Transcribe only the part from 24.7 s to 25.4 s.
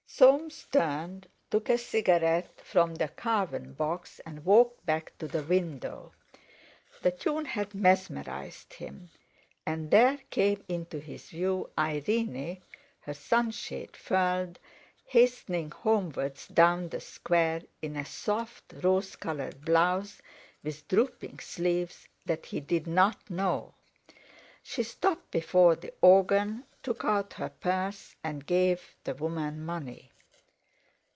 stopped